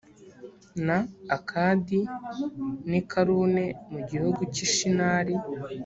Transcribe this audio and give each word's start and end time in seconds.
na 0.85 0.97
akadi 1.35 1.99
n 2.89 2.91
i 2.99 3.01
kalune 3.11 3.65
mu 3.91 3.99
gihugu 4.09 4.41
cy 4.53 4.59
i 4.65 4.67
shinari 4.73 5.35